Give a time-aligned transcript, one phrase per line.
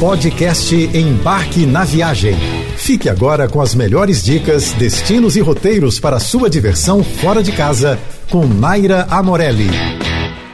[0.00, 2.34] Podcast Embarque na Viagem.
[2.76, 7.98] Fique agora com as melhores dicas, destinos e roteiros para sua diversão fora de casa
[8.28, 9.68] com Naira Amorelli.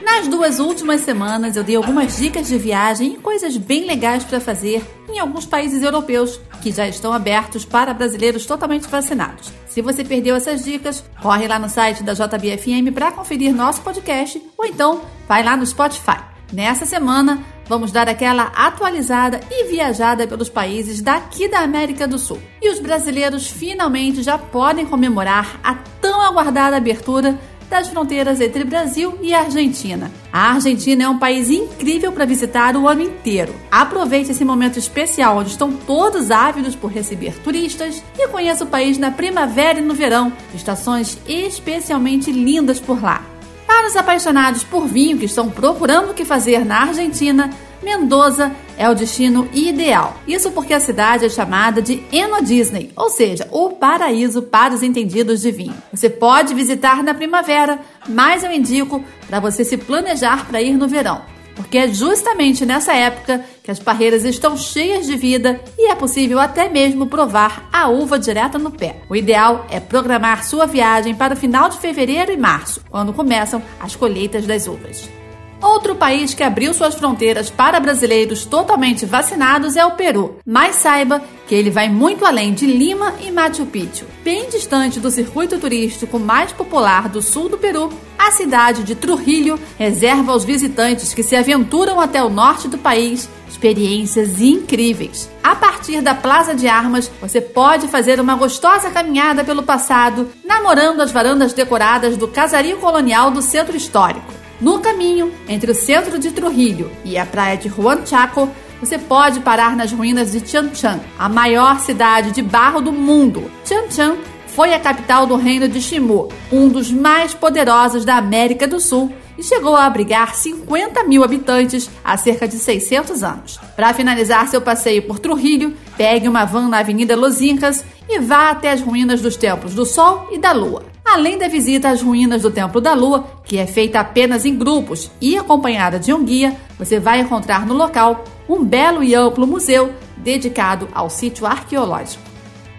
[0.05, 4.41] Nas duas últimas semanas eu dei algumas dicas de viagem e coisas bem legais para
[4.41, 9.51] fazer em alguns países europeus que já estão abertos para brasileiros totalmente vacinados.
[9.67, 14.41] Se você perdeu essas dicas, corre lá no site da JBFM para conferir nosso podcast
[14.59, 16.19] ou então vai lá no Spotify.
[16.53, 22.41] Nessa semana, vamos dar aquela atualizada e viajada pelos países daqui da América do Sul.
[22.61, 27.39] E os brasileiros finalmente já podem comemorar a tão aguardada abertura
[27.71, 30.11] das fronteiras entre Brasil e Argentina.
[30.33, 33.55] A Argentina é um país incrível para visitar o ano inteiro.
[33.71, 38.99] Aproveite esse momento especial onde estão todos ávidos por receber turistas e conheça o país
[38.99, 43.25] na primavera e no verão, estações especialmente lindas por lá.
[43.65, 47.51] Para os apaixonados por vinho que estão procurando o que fazer na Argentina,
[47.83, 50.17] Mendoza é o destino ideal.
[50.27, 54.83] Isso porque a cidade é chamada de Eno Disney, ou seja, o paraíso para os
[54.83, 55.77] entendidos de vinho.
[55.93, 60.89] Você pode visitar na primavera, mas eu indico para você se planejar para ir no
[60.89, 61.23] verão
[61.61, 66.39] porque é justamente nessa época que as parreiras estão cheias de vida e é possível
[66.39, 68.97] até mesmo provar a uva direta no pé.
[69.11, 73.63] O ideal é programar sua viagem para o final de fevereiro e março, quando começam
[73.79, 75.20] as colheitas das uvas.
[75.61, 80.39] Outro país que abriu suas fronteiras para brasileiros totalmente vacinados é o Peru.
[80.47, 84.07] Mas saiba que ele vai muito além de Lima e Machu Picchu.
[84.25, 89.59] Bem distante do circuito turístico mais popular do sul do Peru, a cidade de Trujillo
[89.79, 95.29] reserva aos visitantes que se aventuram até o norte do país experiências incríveis.
[95.43, 101.01] A partir da Plaza de Armas, você pode fazer uma gostosa caminhada pelo passado, namorando
[101.01, 104.40] as varandas decoradas do casario colonial do centro histórico.
[104.61, 109.41] No caminho entre o centro de Trujillo e a praia de Juan Chaco, você pode
[109.41, 113.51] parar nas ruínas de Chan Chan, a maior cidade de barro do mundo.
[113.65, 114.17] Chan Chan
[114.49, 119.11] foi a capital do reino de Shimu, um dos mais poderosos da América do Sul,
[119.39, 123.59] e chegou a abrigar 50 mil habitantes há cerca de 600 anos.
[123.75, 128.51] Para finalizar seu passeio por Trujillo, pegue uma van na Avenida Los Incas e vá
[128.51, 130.83] até as ruínas dos templos do Sol e da Lua.
[131.13, 135.11] Além da visita às ruínas do Templo da Lua, que é feita apenas em grupos
[135.21, 139.93] e acompanhada de um guia, você vai encontrar no local um belo e amplo museu
[140.17, 142.30] dedicado ao sítio arqueológico.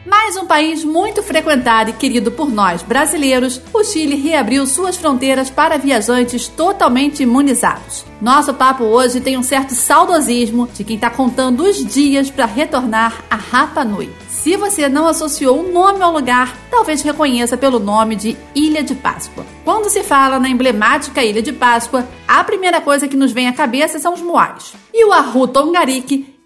[0.04, 5.52] Mais um país muito frequentado e querido por nós brasileiros, o Chile reabriu suas fronteiras
[5.52, 8.04] para viajantes totalmente imunizados.
[8.20, 13.24] Nosso papo hoje tem um certo saudosismo de quem está contando os dias para retornar
[13.30, 14.10] a Rapa Nui.
[14.28, 18.82] Se você não associou o um nome ao lugar, talvez reconheça pelo nome de Ilha
[18.82, 19.46] de Páscoa.
[19.64, 23.54] Quando se fala na emblemática Ilha de Páscoa, a primeira coisa que nos vem à
[23.54, 24.74] cabeça são os moais.
[24.92, 25.48] E o Arru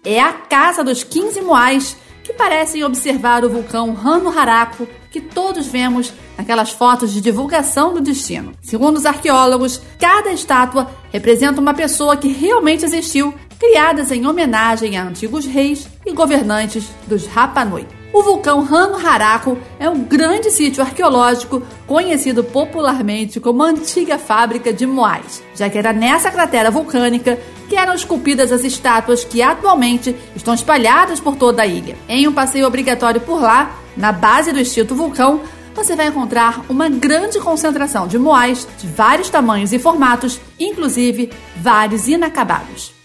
[0.04, 5.68] é a casa dos 15 moais que parecem observar o vulcão Rano Haraku que todos
[5.68, 8.52] vemos naquelas fotos de divulgação do destino.
[8.60, 15.04] Segundo os arqueólogos, cada estátua representa uma pessoa que realmente existiu, criadas em homenagem a
[15.04, 17.86] antigos reis e governantes dos Rapa Nui.
[18.16, 24.86] O vulcão Rano Haraku é um grande sítio arqueológico conhecido popularmente como antiga fábrica de
[24.86, 27.38] Moais, já que era nessa cratera vulcânica
[27.68, 31.94] que eram esculpidas as estátuas que atualmente estão espalhadas por toda a ilha.
[32.08, 35.42] Em um passeio obrigatório por lá, na base do extinto vulcão,
[35.74, 42.08] você vai encontrar uma grande concentração de moais de vários tamanhos e formatos, inclusive vários
[42.08, 42.95] inacabados.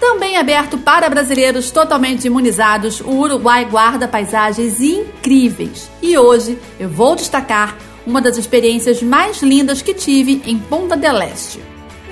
[0.00, 5.90] Também aberto para brasileiros totalmente imunizados, o Uruguai guarda paisagens incríveis.
[6.00, 11.20] E hoje eu vou destacar uma das experiências mais lindas que tive em Ponta del
[11.20, 11.60] Este.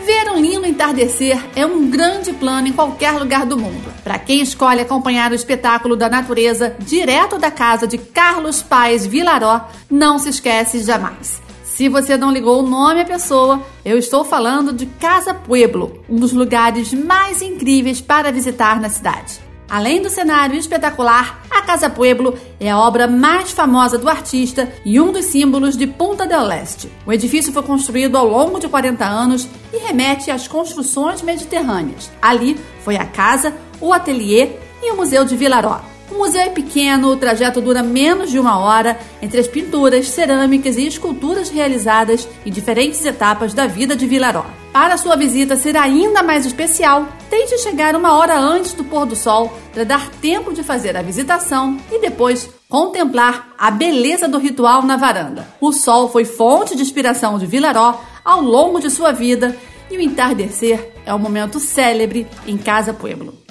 [0.04, 3.93] Ver um lindo entardecer é um grande plano em qualquer lugar do mundo.
[4.04, 9.66] Para quem escolhe acompanhar o espetáculo da natureza direto da casa de Carlos Paes Vilaró,
[9.91, 11.47] não se esquece jamais.
[11.78, 16.16] Se você não ligou o nome à pessoa, eu estou falando de Casa Pueblo, um
[16.16, 19.39] dos lugares mais incríveis para visitar na cidade.
[19.71, 25.01] Além do cenário espetacular, a Casa Pueblo é a obra mais famosa do artista e
[25.01, 26.91] um dos símbolos de Punta del Este.
[27.07, 32.10] O edifício foi construído ao longo de 40 anos e remete às construções mediterrâneas.
[32.21, 34.51] Ali foi a casa, o ateliê
[34.83, 35.80] e o Museu de Vilaró.
[36.10, 40.77] O museu é pequeno, o trajeto dura menos de uma hora entre as pinturas, cerâmicas
[40.77, 44.47] e esculturas realizadas em diferentes etapas da vida de Vilaró.
[44.72, 49.16] Para sua visita ser ainda mais especial, tente chegar uma hora antes do pôr do
[49.16, 54.83] sol para dar tempo de fazer a visitação e depois contemplar a beleza do ritual
[54.83, 55.47] na varanda.
[55.61, 59.57] O sol foi fonte de inspiração de Vilaró ao longo de sua vida
[59.91, 63.47] e o entardecer é um momento célebre em Casa Pueblo.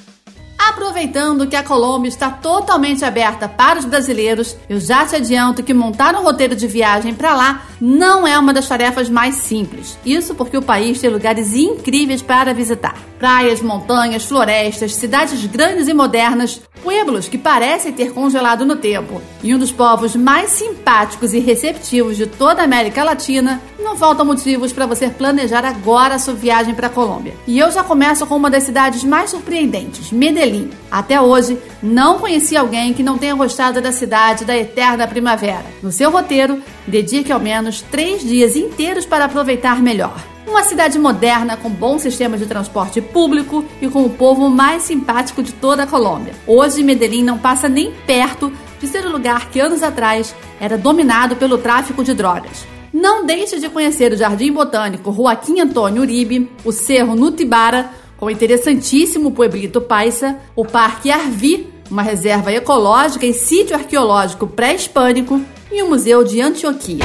[0.67, 5.73] Aproveitando que a Colômbia está totalmente aberta para os brasileiros, eu já te adianto que
[5.73, 9.97] montar um roteiro de viagem para lá não é uma das tarefas mais simples.
[10.05, 15.93] Isso porque o país tem lugares incríveis para visitar: praias, montanhas, florestas, cidades grandes e
[15.93, 19.21] modernas, pueblos que parecem ter congelado no tempo.
[19.41, 24.25] E um dos povos mais simpáticos e receptivos de toda a América Latina, não faltam
[24.25, 27.33] motivos para você planejar agora a sua viagem para a Colômbia.
[27.45, 30.56] E eu já começo com uma das cidades mais surpreendentes, Medellín.
[30.89, 35.65] Até hoje, não conheci alguém que não tenha gostado da cidade da eterna primavera.
[35.81, 40.15] No seu roteiro, dedique ao menos três dias inteiros para aproveitar melhor.
[40.48, 45.44] Uma cidade moderna com bom sistema de transporte público e com o povo mais simpático
[45.44, 46.33] de toda a Colômbia.
[46.48, 51.36] Hoje, Medellín não passa nem perto de ser o lugar que anos atrás era dominado
[51.36, 52.65] pelo tráfico de drogas.
[52.94, 58.29] Não deixe de conhecer o Jardim Botânico Joaquim Antônio Uribe, o Cerro Nutibara, com o
[58.29, 65.41] interessantíssimo Pueblito Paisa, o Parque Arvi, uma reserva ecológica e sítio arqueológico pré-hispânico,
[65.71, 67.03] e o Museu de Antioquia.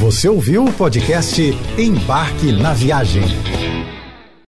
[0.00, 1.40] Você ouviu o podcast
[1.78, 3.22] Embarque na Viagem.